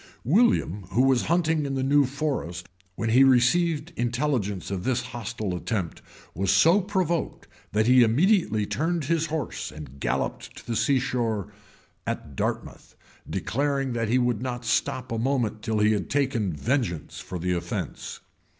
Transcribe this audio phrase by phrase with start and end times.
[0.23, 5.53] }William, who was hunting in the new forest when he received intelligence of this hostile
[5.55, 6.01] attempt,
[6.33, 11.53] was so provoked, that he immediately turned his horse, and galloped to the sea shore
[12.07, 12.95] at Dartmouth,
[13.29, 17.53] declaring that he would not stop a moment till he had taken, vengeance for the
[17.53, 18.21] offence.